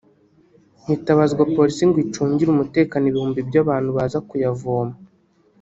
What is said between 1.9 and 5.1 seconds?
icungire umutekano ibihumbi by’abantu baza kuyavoma